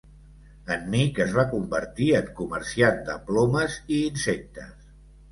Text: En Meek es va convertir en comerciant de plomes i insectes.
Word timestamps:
En 0.75 0.85
Meek 0.93 1.17
es 1.25 1.33
va 1.39 1.43
convertir 1.51 2.07
en 2.19 2.31
comerciant 2.39 2.97
de 3.09 3.17
plomes 3.27 3.75
i 3.99 4.01
insectes. 4.07 4.73